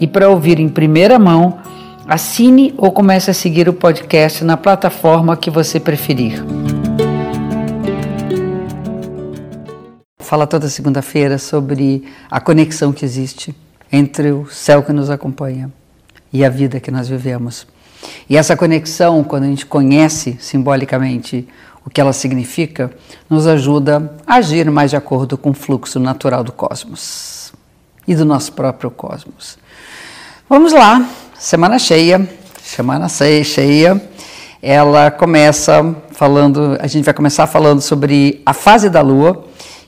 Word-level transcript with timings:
e 0.00 0.06
para 0.06 0.30
ouvir 0.30 0.58
em 0.58 0.68
primeira 0.68 1.18
mão, 1.18 1.58
assine 2.08 2.74
ou 2.78 2.90
comece 2.90 3.30
a 3.30 3.34
seguir 3.34 3.68
o 3.68 3.72
podcast 3.72 4.42
na 4.42 4.56
plataforma 4.56 5.36
que 5.36 5.50
você 5.50 5.78
preferir. 5.78 6.42
Fala 10.18 10.46
toda 10.46 10.68
segunda-feira 10.68 11.36
sobre 11.38 12.04
a 12.30 12.40
conexão 12.40 12.92
que 12.92 13.04
existe 13.04 13.54
entre 13.92 14.32
o 14.32 14.46
céu 14.48 14.82
que 14.82 14.92
nos 14.92 15.10
acompanha 15.10 15.70
e 16.32 16.44
a 16.44 16.48
vida 16.48 16.80
que 16.80 16.90
nós 16.90 17.08
vivemos. 17.08 17.66
E 18.28 18.36
essa 18.36 18.56
conexão, 18.56 19.22
quando 19.22 19.42
a 19.42 19.48
gente 19.48 19.66
conhece 19.66 20.36
simbolicamente 20.40 21.46
o 21.84 21.90
que 21.90 22.00
ela 22.00 22.12
significa, 22.12 22.90
nos 23.28 23.46
ajuda 23.46 24.14
a 24.26 24.36
agir 24.36 24.70
mais 24.70 24.90
de 24.90 24.96
acordo 24.96 25.36
com 25.36 25.50
o 25.50 25.54
fluxo 25.54 25.98
natural 25.98 26.44
do 26.44 26.52
cosmos 26.52 27.39
e 28.10 28.14
do 28.16 28.24
nosso 28.24 28.52
próprio 28.54 28.90
cosmos. 28.90 29.56
Vamos 30.48 30.72
lá, 30.72 31.08
semana 31.38 31.78
cheia, 31.78 32.28
semana 32.60 33.08
cheia. 33.08 34.02
Ela 34.60 35.12
começa 35.12 35.94
falando, 36.10 36.76
a 36.80 36.88
gente 36.88 37.04
vai 37.04 37.14
começar 37.14 37.46
falando 37.46 37.80
sobre 37.80 38.42
a 38.44 38.52
fase 38.52 38.90
da 38.90 39.00
lua 39.00 39.46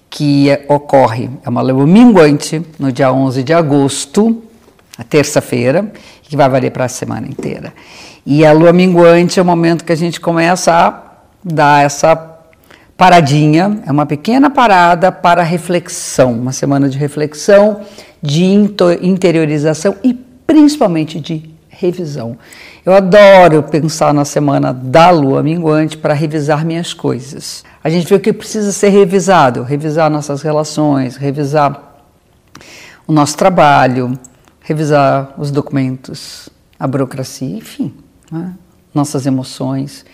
que 0.09 0.47
ocorre, 0.69 1.29
é 1.45 1.49
uma 1.49 1.63
lua 1.63 1.85
minguante 1.85 2.63
no 2.79 2.93
dia 2.93 3.13
11 3.13 3.43
de 3.43 3.53
agosto, 3.53 4.41
a 4.97 5.03
terça-feira, 5.03 5.93
que 6.23 6.37
vai 6.37 6.49
valer 6.49 6.71
para 6.71 6.85
a 6.85 6.89
semana 6.89 7.27
inteira. 7.27 7.75
E 8.25 8.47
a 8.47 8.53
lua 8.53 8.73
minguante 8.73 9.41
é 9.41 9.43
o 9.43 9.45
momento 9.45 9.85
que 9.85 9.91
a 9.91 9.97
gente 9.97 10.21
começa 10.21 10.73
a 10.73 11.03
dar 11.43 11.85
essa 11.85 12.15
paradinha, 13.03 13.83
é 13.85 13.91
uma 13.91 14.07
pequena 14.07 14.49
parada 14.49 15.11
para 15.11 15.43
reflexão, 15.43 16.35
uma 16.35 16.53
semana 16.53 16.89
de 16.89 16.97
reflexão, 16.97 17.81
de 18.23 18.45
interiorização 18.45 19.97
e 20.05 20.15
principalmente 20.15 21.19
de 21.19 21.51
revisão. 21.69 22.39
Eu 22.87 22.95
adoro 22.95 23.61
pensar 23.65 24.15
na 24.15 24.25
semana 24.25 24.73
da 24.73 25.11
lua 25.11 25.43
minguante 25.43 25.97
para 25.97 26.15
revisar 26.15 26.65
minhas 26.65 26.95
coisas. 26.95 27.65
A 27.83 27.91
gente 27.91 28.07
vê 28.07 28.15
o 28.15 28.21
que 28.21 28.33
precisa 28.33 28.71
ser 28.71 28.91
revisado, 28.91 29.65
revisar 29.65 30.09
nossas 30.09 30.41
relações, 30.41 31.17
revisar 31.17 32.05
o 33.05 33.13
nosso 33.13 33.37
trabalho, 33.37 34.17
revisar 34.61 35.35
os 35.37 35.51
documentos, 35.51 36.49
a 36.79 36.87
burocracia, 36.87 37.57
enfim, 37.57 37.93
né? 38.31 38.55
nossas 38.95 39.27
emoções. 39.27 40.05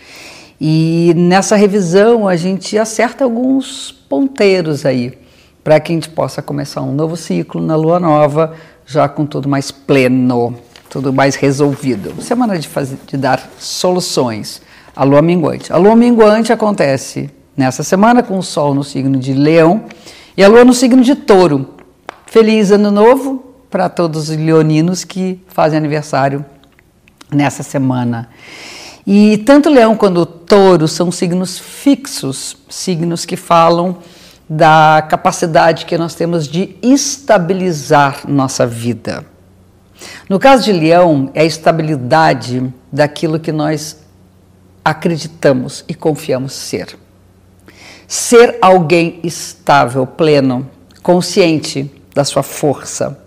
E 0.59 1.13
nessa 1.15 1.55
revisão 1.55 2.27
a 2.27 2.35
gente 2.35 2.77
acerta 2.77 3.23
alguns 3.23 3.91
ponteiros 3.91 4.85
aí, 4.85 5.17
para 5.63 5.79
que 5.79 5.93
a 5.93 5.95
gente 5.95 6.09
possa 6.09 6.41
começar 6.41 6.81
um 6.81 6.91
novo 6.91 7.15
ciclo 7.15 7.61
na 7.61 7.75
lua 7.75 7.99
nova, 7.99 8.53
já 8.85 9.07
com 9.07 9.25
tudo 9.25 9.47
mais 9.47 9.71
pleno, 9.71 10.55
tudo 10.89 11.13
mais 11.13 11.35
resolvido. 11.35 12.21
Semana 12.21 12.57
de, 12.57 12.67
fazer, 12.67 12.97
de 13.07 13.15
dar 13.15 13.49
soluções. 13.57 14.61
A 14.95 15.03
lua 15.05 15.21
minguante. 15.21 15.71
A 15.71 15.77
lua 15.77 15.95
minguante 15.95 16.51
acontece 16.51 17.29
nessa 17.55 17.83
semana 17.83 18.21
com 18.21 18.37
o 18.37 18.43
sol 18.43 18.73
no 18.73 18.83
signo 18.83 19.17
de 19.17 19.33
Leão 19.33 19.85
e 20.35 20.43
a 20.43 20.47
lua 20.47 20.65
no 20.65 20.73
signo 20.73 21.03
de 21.03 21.15
Touro. 21.15 21.75
Feliz 22.25 22.71
ano 22.71 22.91
novo 22.91 23.45
para 23.69 23.87
todos 23.87 24.29
os 24.29 24.35
leoninos 24.35 25.05
que 25.05 25.39
fazem 25.47 25.77
aniversário 25.77 26.43
nessa 27.31 27.63
semana. 27.63 28.29
E 29.11 29.39
tanto 29.39 29.71
leão 29.71 29.95
quanto 29.95 30.23
touro 30.23 30.87
são 30.87 31.11
signos 31.11 31.57
fixos, 31.57 32.55
signos 32.69 33.25
que 33.25 33.35
falam 33.35 33.97
da 34.47 35.03
capacidade 35.09 35.87
que 35.87 35.97
nós 35.97 36.13
temos 36.13 36.47
de 36.47 36.75
estabilizar 36.79 38.29
nossa 38.29 38.67
vida. 38.67 39.25
No 40.29 40.37
caso 40.37 40.65
de 40.65 40.71
leão, 40.71 41.31
é 41.33 41.41
a 41.41 41.45
estabilidade 41.45 42.71
daquilo 42.91 43.39
que 43.39 43.51
nós 43.51 43.97
acreditamos 44.85 45.83
e 45.87 45.95
confiamos 45.95 46.53
ser. 46.53 46.95
Ser 48.07 48.59
alguém 48.61 49.19
estável, 49.23 50.05
pleno, 50.05 50.69
consciente 51.01 51.91
da 52.13 52.23
sua 52.23 52.43
força 52.43 53.19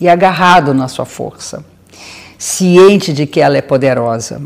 e 0.00 0.08
agarrado 0.08 0.74
na 0.74 0.88
sua 0.88 1.04
força, 1.04 1.64
ciente 2.36 3.12
de 3.12 3.28
que 3.28 3.40
ela 3.40 3.56
é 3.56 3.62
poderosa. 3.62 4.42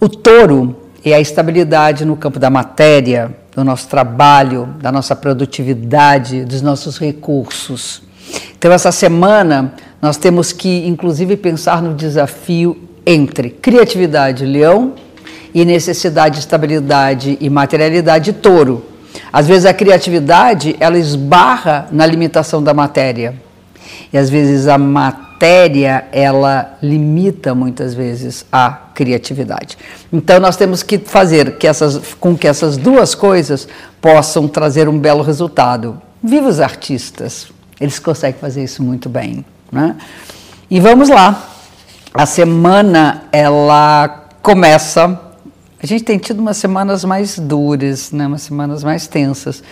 O 0.00 0.08
touro 0.08 0.74
é 1.04 1.12
a 1.12 1.20
estabilidade 1.20 2.06
no 2.06 2.16
campo 2.16 2.38
da 2.38 2.48
matéria, 2.48 3.36
do 3.54 3.62
nosso 3.62 3.86
trabalho, 3.86 4.66
da 4.80 4.90
nossa 4.90 5.14
produtividade, 5.14 6.42
dos 6.46 6.62
nossos 6.62 6.98
recursos. 6.98 8.02
Então, 8.56 8.72
essa 8.72 8.90
semana, 8.90 9.74
nós 10.00 10.16
temos 10.16 10.52
que, 10.52 10.86
inclusive, 10.86 11.36
pensar 11.36 11.82
no 11.82 11.92
desafio 11.92 12.88
entre 13.04 13.50
criatividade, 13.50 14.46
leão, 14.46 14.94
e 15.52 15.66
necessidade, 15.66 16.38
estabilidade 16.38 17.36
e 17.38 17.50
materialidade, 17.50 18.32
touro. 18.32 18.82
Às 19.30 19.46
vezes, 19.48 19.66
a 19.66 19.74
criatividade 19.74 20.76
ela 20.80 20.96
esbarra 20.96 21.88
na 21.92 22.06
limitação 22.06 22.62
da 22.62 22.72
matéria. 22.72 23.34
E 24.10 24.16
às 24.16 24.30
vezes 24.30 24.66
a 24.66 24.78
matéria 24.78 25.29
ela 26.12 26.76
limita 26.82 27.54
muitas 27.54 27.94
vezes 27.94 28.44
a 28.52 28.70
criatividade. 28.94 29.78
Então 30.12 30.38
nós 30.38 30.56
temos 30.56 30.82
que 30.82 30.98
fazer 30.98 31.56
que 31.56 31.66
essas, 31.66 32.14
com 32.20 32.36
que 32.36 32.46
essas 32.46 32.76
duas 32.76 33.14
coisas 33.14 33.66
possam 34.00 34.46
trazer 34.46 34.88
um 34.88 34.98
belo 34.98 35.22
resultado. 35.22 36.00
Viva 36.22 36.48
os 36.48 36.60
artistas, 36.60 37.48
eles 37.80 37.98
conseguem 37.98 38.38
fazer 38.38 38.62
isso 38.62 38.82
muito 38.82 39.08
bem. 39.08 39.44
Né? 39.72 39.96
E 40.70 40.78
vamos 40.78 41.08
lá. 41.08 41.48
A 42.12 42.26
semana 42.26 43.22
ela 43.32 44.26
começa. 44.42 45.18
A 45.82 45.86
gente 45.86 46.04
tem 46.04 46.18
tido 46.18 46.40
umas 46.40 46.58
semanas 46.58 47.04
mais 47.04 47.38
duras, 47.38 48.12
né? 48.12 48.26
umas 48.26 48.42
semanas 48.42 48.84
mais 48.84 49.06
tensas. 49.06 49.62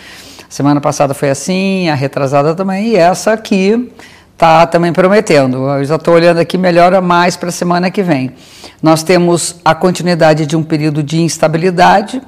Semana 0.49 0.81
passada 0.81 1.13
foi 1.13 1.29
assim, 1.29 1.89
a 1.89 1.93
retrasada 1.93 2.55
também, 2.55 2.87
e 2.87 2.95
essa 2.95 3.33
aqui 3.33 3.91
está 4.39 4.65
também 4.65 4.93
prometendo. 4.93 5.67
Eu 5.67 5.83
já 5.83 5.97
estou 5.97 6.13
olhando 6.13 6.37
aqui, 6.37 6.57
melhora 6.57 7.01
mais 7.01 7.35
para 7.35 7.49
a 7.49 7.51
semana 7.51 7.91
que 7.91 8.01
vem. 8.01 8.31
Nós 8.81 9.03
temos 9.03 9.57
a 9.65 9.75
continuidade 9.75 10.45
de 10.45 10.55
um 10.55 10.63
período 10.63 11.03
de 11.03 11.19
instabilidade. 11.19 12.21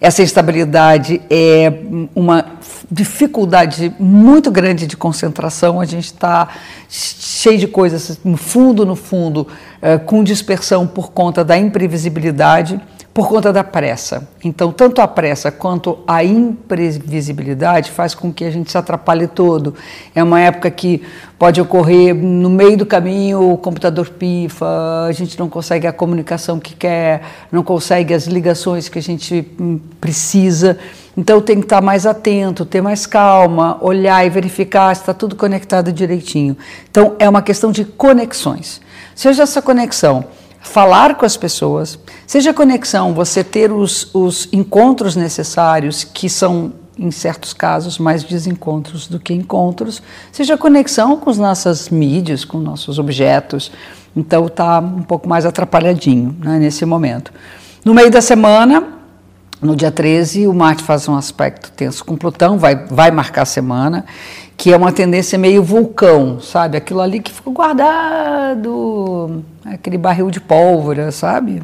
Essa 0.00 0.24
instabilidade 0.24 1.22
é 1.30 1.72
uma 2.16 2.44
dificuldade 2.90 3.94
muito 3.96 4.50
grande 4.50 4.88
de 4.88 4.96
concentração. 4.96 5.80
A 5.80 5.84
gente 5.84 6.06
está 6.06 6.48
cheio 6.88 7.60
de 7.60 7.68
coisas 7.68 8.18
no 8.24 8.36
fundo, 8.36 8.84
no 8.84 8.96
fundo, 8.96 9.46
eh, 9.80 9.98
com 9.98 10.24
dispersão 10.24 10.84
por 10.84 11.12
conta 11.12 11.44
da 11.44 11.56
imprevisibilidade 11.56 12.80
por 13.14 13.28
conta 13.28 13.52
da 13.52 13.62
pressa. 13.62 14.26
Então, 14.42 14.72
tanto 14.72 15.02
a 15.02 15.06
pressa 15.06 15.50
quanto 15.50 15.98
a 16.06 16.24
imprevisibilidade 16.24 17.90
faz 17.90 18.14
com 18.14 18.32
que 18.32 18.42
a 18.42 18.50
gente 18.50 18.70
se 18.70 18.78
atrapalhe 18.78 19.26
todo. 19.26 19.74
É 20.14 20.22
uma 20.22 20.40
época 20.40 20.70
que 20.70 21.02
pode 21.38 21.60
ocorrer 21.60 22.14
no 22.14 22.48
meio 22.48 22.76
do 22.76 22.86
caminho, 22.86 23.52
o 23.52 23.58
computador 23.58 24.08
pifa, 24.08 25.04
a 25.06 25.12
gente 25.12 25.38
não 25.38 25.48
consegue 25.48 25.86
a 25.86 25.92
comunicação 25.92 26.58
que 26.58 26.74
quer, 26.74 27.22
não 27.50 27.62
consegue 27.62 28.14
as 28.14 28.26
ligações 28.26 28.88
que 28.88 28.98
a 28.98 29.02
gente 29.02 29.46
hum, 29.60 29.78
precisa. 30.00 30.78
Então, 31.14 31.42
tem 31.42 31.58
que 31.58 31.66
estar 31.66 31.82
mais 31.82 32.06
atento, 32.06 32.64
ter 32.64 32.80
mais 32.80 33.04
calma, 33.04 33.76
olhar 33.82 34.24
e 34.24 34.30
verificar 34.30 34.94
se 34.96 35.02
está 35.02 35.12
tudo 35.12 35.36
conectado 35.36 35.92
direitinho. 35.92 36.56
Então, 36.90 37.14
é 37.18 37.28
uma 37.28 37.42
questão 37.42 37.70
de 37.70 37.84
conexões. 37.84 38.80
Seja 39.14 39.42
essa 39.42 39.60
conexão 39.60 40.24
falar 40.62 41.16
com 41.16 41.26
as 41.26 41.36
pessoas, 41.36 41.98
seja 42.26 42.54
conexão, 42.54 43.12
você 43.12 43.42
ter 43.42 43.72
os, 43.72 44.08
os 44.14 44.48
encontros 44.52 45.16
necessários, 45.16 46.04
que 46.04 46.28
são, 46.28 46.72
em 46.96 47.10
certos 47.10 47.52
casos, 47.52 47.98
mais 47.98 48.22
desencontros 48.22 49.08
do 49.08 49.18
que 49.18 49.34
encontros, 49.34 50.02
seja 50.30 50.56
conexão 50.56 51.16
com 51.16 51.28
as 51.28 51.36
nossas 51.36 51.88
mídias, 51.88 52.44
com 52.44 52.58
nossos 52.58 52.98
objetos. 52.98 53.72
Então, 54.16 54.46
está 54.46 54.78
um 54.78 55.02
pouco 55.02 55.28
mais 55.28 55.44
atrapalhadinho 55.44 56.36
né, 56.38 56.58
nesse 56.58 56.84
momento. 56.86 57.32
No 57.84 57.92
meio 57.92 58.10
da 58.10 58.20
semana, 58.20 59.01
No 59.62 59.76
dia 59.76 59.92
13, 59.92 60.48
o 60.48 60.52
Marte 60.52 60.82
faz 60.82 61.08
um 61.08 61.14
aspecto 61.14 61.70
tenso 61.70 62.04
com 62.04 62.16
Plutão, 62.16 62.58
vai, 62.58 62.74
vai 62.74 63.12
marcar 63.12 63.42
a 63.42 63.44
semana, 63.44 64.04
que 64.56 64.72
é 64.72 64.76
uma 64.76 64.90
tendência 64.90 65.38
meio 65.38 65.62
vulcão, 65.62 66.40
sabe? 66.40 66.76
Aquilo 66.76 67.00
ali 67.00 67.20
que 67.20 67.30
ficou 67.30 67.52
guardado, 67.52 69.44
aquele 69.64 69.96
barril 69.96 70.32
de 70.32 70.40
pólvora, 70.40 71.12
sabe? 71.12 71.62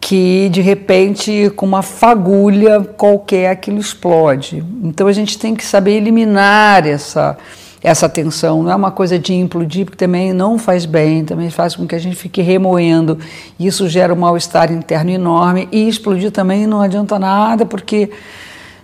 Que 0.00 0.48
de 0.48 0.60
repente, 0.60 1.52
com 1.54 1.66
uma 1.66 1.82
fagulha 1.82 2.80
qualquer, 2.80 3.52
aquilo 3.52 3.78
explode. 3.78 4.64
Então 4.82 5.06
a 5.06 5.12
gente 5.12 5.38
tem 5.38 5.54
que 5.54 5.64
saber 5.64 5.92
eliminar 5.92 6.84
essa 6.84 7.38
essa 7.82 8.08
tensão, 8.08 8.62
não 8.62 8.72
é 8.72 8.74
uma 8.74 8.90
coisa 8.90 9.18
de 9.18 9.32
implodir, 9.34 9.84
porque 9.84 9.96
também 9.96 10.32
não 10.32 10.58
faz 10.58 10.84
bem, 10.84 11.24
também 11.24 11.48
faz 11.48 11.76
com 11.76 11.86
que 11.86 11.94
a 11.94 11.98
gente 11.98 12.16
fique 12.16 12.42
remoendo, 12.42 13.18
isso 13.58 13.88
gera 13.88 14.12
um 14.12 14.16
mal-estar 14.16 14.72
interno 14.72 15.10
enorme, 15.10 15.68
e 15.70 15.88
explodir 15.88 16.30
também 16.30 16.66
não 16.66 16.80
adianta 16.80 17.18
nada, 17.18 17.64
porque 17.64 18.10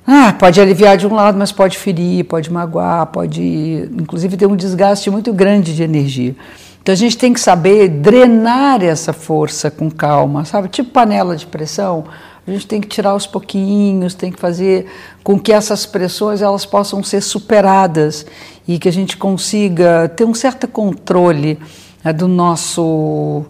ah, 0.06 0.34
pode 0.38 0.60
aliviar 0.60 0.96
de 0.96 1.06
um 1.06 1.14
lado, 1.14 1.36
mas 1.38 1.50
pode 1.50 1.78
ferir, 1.78 2.24
pode 2.24 2.52
magoar, 2.52 3.06
pode 3.06 3.88
inclusive 3.98 4.36
ter 4.36 4.46
um 4.46 4.54
desgaste 4.54 5.10
muito 5.10 5.32
grande 5.32 5.74
de 5.74 5.82
energia. 5.82 6.36
Então 6.84 6.92
a 6.92 6.96
gente 6.96 7.16
tem 7.16 7.32
que 7.32 7.40
saber 7.40 7.88
drenar 7.88 8.84
essa 8.84 9.14
força 9.14 9.70
com 9.70 9.90
calma, 9.90 10.44
sabe? 10.44 10.68
Tipo 10.68 10.90
panela 10.90 11.34
de 11.34 11.46
pressão, 11.46 12.04
a 12.46 12.50
gente 12.50 12.66
tem 12.66 12.78
que 12.78 12.86
tirar 12.86 13.12
aos 13.12 13.26
pouquinhos, 13.26 14.12
tem 14.12 14.30
que 14.30 14.38
fazer 14.38 14.84
com 15.22 15.40
que 15.40 15.50
essas 15.50 15.86
pressões 15.86 16.42
elas 16.42 16.66
possam 16.66 17.02
ser 17.02 17.22
superadas 17.22 18.26
e 18.68 18.78
que 18.78 18.86
a 18.86 18.92
gente 18.92 19.16
consiga 19.16 20.10
ter 20.14 20.26
um 20.26 20.34
certo 20.34 20.68
controle 20.68 21.58
né, 22.04 22.12
do 22.12 22.28
nosso 22.28 23.46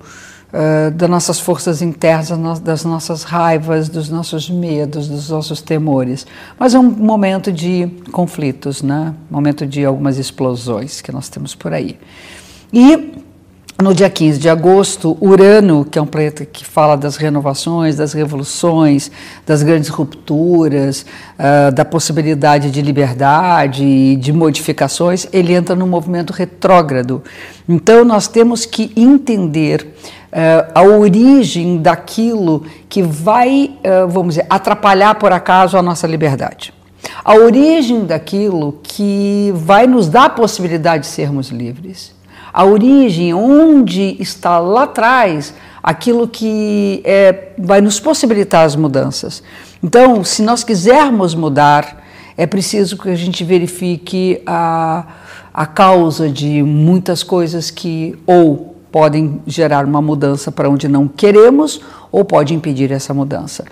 uh, 0.53 0.93
das 0.93 1.11
nossas 1.11 1.41
forças 1.41 1.83
internas, 1.83 2.61
das 2.61 2.85
nossas 2.85 3.25
raivas, 3.25 3.89
dos 3.89 4.09
nossos 4.09 4.49
medos, 4.49 5.09
dos 5.09 5.29
nossos 5.29 5.61
temores. 5.61 6.25
Mas 6.57 6.73
é 6.73 6.79
um 6.79 6.89
momento 6.89 7.51
de 7.51 7.89
conflitos, 8.13 8.81
né? 8.81 9.13
Momento 9.29 9.67
de 9.67 9.85
algumas 9.85 10.19
explosões 10.19 11.01
que 11.01 11.11
nós 11.11 11.29
temos 11.29 11.53
por 11.53 11.73
aí. 11.73 11.99
E 12.73 13.24
no 13.85 13.93
dia 13.93 14.09
15 14.09 14.39
de 14.39 14.49
agosto, 14.49 15.15
Urano, 15.21 15.85
que 15.85 15.99
é 15.99 16.03
um 16.03 16.07
planeta 16.07 16.47
que 16.47 16.65
fala 16.65 16.97
das 16.97 17.17
renovações, 17.17 17.97
das 17.97 18.15
revoluções, 18.15 19.11
das 19.47 19.63
grandes 19.63 19.91
rupturas, 19.91 21.05
uh, 21.39 21.71
da 21.71 21.85
possibilidade 21.85 22.71
de 22.71 22.81
liberdade 22.81 23.85
e 23.85 24.17
de 24.17 24.33
modificações, 24.33 25.27
ele 25.35 25.53
entra 25.53 25.77
no 25.77 25.87
movimento 25.87 26.33
retrógrado. 26.33 27.23
Então, 27.69 28.07
nós 28.07 28.27
temos 28.27 28.65
que 28.65 28.91
entender 28.97 29.83
uh, 30.33 30.73
a 30.75 30.83
origem 30.83 31.77
daquilo 31.77 32.65
que 32.89 33.03
vai, 33.03 33.71
uh, 33.85 34.09
vamos 34.09 34.37
dizer, 34.37 34.47
atrapalhar 34.49 35.17
por 35.17 35.31
acaso 35.31 35.77
a 35.77 35.83
nossa 35.83 36.07
liberdade. 36.07 36.73
A 37.23 37.35
origem 37.35 38.07
daquilo 38.07 38.79
que 38.83 39.53
vai 39.55 39.87
nos 39.87 40.09
dar 40.09 40.25
a 40.25 40.31
possibilidade 40.31 41.03
de 41.03 41.09
sermos 41.11 41.51
livres 41.51 42.15
a 42.55 42.65
origem, 42.65 43.35
onde 43.35 44.17
está 44.21 44.61
lá 44.61 44.85
atrás 44.85 45.53
aquilo 45.83 46.29
que 46.29 47.03
é, 47.05 47.49
vai 47.59 47.81
nos 47.81 47.99
possibilitar 47.99 48.65
as 48.65 48.77
mudanças. 48.77 49.43
Então, 49.83 50.23
se 50.23 50.41
nós 50.41 50.63
quisermos 50.63 51.35
mudar, 51.35 52.05
é 52.37 52.47
preciso 52.47 52.97
que 52.97 53.09
a 53.09 53.17
gente 53.17 53.43
verifique 53.43 54.41
a, 54.47 55.05
a 55.53 55.67
causa 55.67 56.31
de 56.31 56.63
muitas 56.63 57.25
coisas 57.25 57.73
que 57.73 58.17
ou 58.25 58.77
podem 58.93 59.43
gerar 59.49 59.85
uma 59.85 60.01
mudança 60.01 60.53
para 60.53 60.71
onde 60.71 60.87
não 60.87 61.09
queremos 61.09 61.81
ou 62.13 62.25
pode 62.25 62.55
impedir 62.55 62.93
essa 62.93 63.13
mudança. 63.13 63.65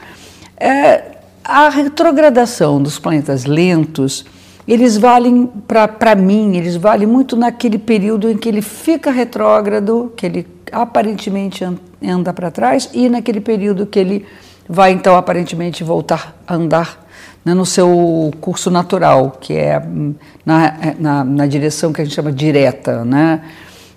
É, 0.57 1.19
a 1.45 1.69
retrogradação 1.69 2.83
dos 2.83 2.99
planetas 2.99 3.45
lentos 3.45 4.25
eles 4.67 4.97
valem, 4.97 5.51
para 5.67 6.15
mim, 6.15 6.57
eles 6.57 6.77
valem 6.77 7.07
muito 7.07 7.37
naquele 7.37 7.79
período 7.79 8.31
em 8.31 8.37
que 8.37 8.49
ele 8.49 8.63
fica 8.63 9.11
retrógrado, 9.11 10.13
que 10.17 10.27
ele 10.27 10.47
aparentemente 10.71 11.65
anda 12.03 12.33
para 12.33 12.51
trás, 12.51 12.89
e 12.93 13.09
naquele 13.09 13.41
período 13.41 13.87
que 13.87 13.99
ele 13.99 14.27
vai, 14.69 14.93
então, 14.93 15.17
aparentemente 15.17 15.83
voltar 15.83 16.37
a 16.47 16.55
andar 16.55 17.05
né, 17.45 17.55
no 17.55 17.67
seu 17.67 18.33
curso 18.41 18.71
natural, 18.71 19.37
que 19.41 19.55
é 19.55 19.79
hum, 19.79 20.15
na, 20.47 20.95
na, 20.99 21.25
na 21.25 21.47
direção 21.47 21.93
que 21.93 22.01
a 22.01 22.05
gente 22.05 22.15
chama 22.15 22.33
direta, 22.33 23.05
né? 23.05 23.41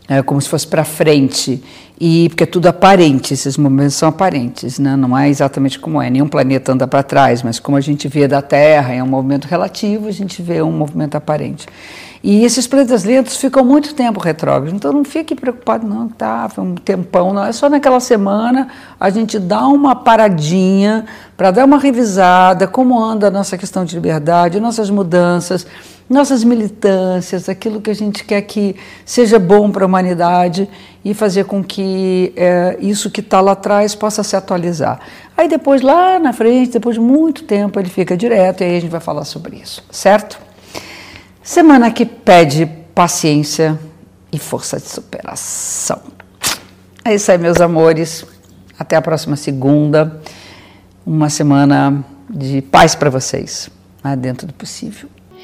É 0.07 0.22
como 0.22 0.40
se 0.40 0.48
fosse 0.48 0.68
para 0.68 0.84
frente. 0.84 1.63
E 2.00 2.28
porque 2.30 2.44
é 2.44 2.46
tudo 2.48 2.68
aparente, 2.68 3.34
esses 3.34 3.57
movimentos 3.57 3.96
são 3.96 4.10
aparentes, 4.10 4.78
né? 4.78 4.98
não 4.98 5.18
é 5.18 5.30
exatamente 5.30 5.80
como 5.80 6.02
é, 6.02 6.10
nenhum 6.10 6.28
planeta 6.28 6.74
anda 6.74 6.86
para 6.86 7.02
trás, 7.02 7.42
mas 7.42 7.57
como 7.57 7.78
a 7.78 7.81
gente 7.81 8.10
vê 8.10 8.28
da 8.28 8.42
Terra, 8.42 8.94
é 8.94 9.02
um 9.02 9.07
movimento 9.07 9.46
relativo, 9.46 10.10
a 10.10 10.12
gente 10.12 10.42
vê 10.42 10.62
um 10.62 10.74
movimento 10.74 11.16
aparente. 11.16 11.66
E 12.22 12.44
esses 12.44 12.68
planetas 12.68 13.06
lentos 13.06 13.38
ficam 13.38 13.63
muito 13.63 13.94
tempo 13.94 14.19
retrógrados, 14.19 14.74
então 14.74 14.92
não 14.92 15.06
fique 15.06 15.36
preocupado 15.36 15.88
não, 15.88 16.10
tá, 16.10 16.50
foi 16.50 16.66
um 16.66 16.75
tempão, 16.75 17.31
não, 17.31 17.46
é 17.46 17.54
só 17.54 17.69
naquela 17.69 18.00
semana 18.02 18.68
a 19.00 19.10
gente 19.10 19.40
dá 19.40 19.66
uma 19.68 19.96
paradinha 19.96 21.06
para 21.38 21.52
dar 21.52 21.63
uma 21.63 21.78
revisada, 21.78 22.68
como 22.68 23.02
anda 23.02 23.28
a 23.28 23.31
nossa 23.31 23.57
questão 23.57 23.86
de 23.86 23.96
liberdade, 23.96 24.60
nossas 24.60 24.90
mudanças, 24.90 25.66
nossas 26.10 26.44
militâncias, 26.44 27.50
aquilo 27.50 27.81
que 27.81 27.90
a 27.90 27.96
gente 27.96 28.24
quer 28.24 28.42
que 28.44 28.75
seja 29.04 29.40
bom 29.40 29.72
para 29.72 29.84
a 29.84 29.88
humanidade 29.88 30.69
e 31.04 31.13
fazer 31.13 31.46
com 31.46 31.63
que 31.63 32.31
é, 32.36 32.78
isso 32.80 33.10
que 33.10 33.22
está 33.22 33.42
lá 33.42 33.54
atrás 33.54 33.96
possa 33.96 34.24
se 34.24 34.36
atualizar. 34.36 35.00
Aí 35.36 35.48
depois, 35.48 35.81
lá 35.81 36.19
na 36.19 36.31
frente, 36.31 36.74
depois 36.74 36.96
de 36.96 37.02
muito 37.02 37.44
tempo, 37.44 37.80
ele 37.80 37.90
fica 37.90 38.16
direto 38.16 38.62
e 38.62 38.66
aí 38.66 38.78
a 38.78 38.80
gente 38.80 38.92
vai 38.92 39.02
falar 39.02 39.25
sobre 39.25 39.57
isso, 39.57 39.84
certo? 39.92 40.40
Semana 41.44 41.92
que 41.92 42.06
pede 42.06 42.66
paciência 42.94 43.80
e 44.31 44.38
força 44.38 44.78
de 44.78 44.88
superação. 44.88 46.02
É 47.04 47.13
isso 47.13 47.31
aí, 47.31 47.38
meus 47.38 47.62
amores. 47.62 48.25
Até 48.78 48.96
a 48.96 49.02
próxima 49.02 49.36
segunda. 49.36 50.19
Uma 51.06 51.30
semana 51.30 52.04
de 52.28 52.62
paz 52.63 52.96
para 52.96 53.10
vocês, 53.10 53.69
né, 54.04 54.16
dentro 54.16 54.48
do 54.48 54.54
possível. 54.54 55.07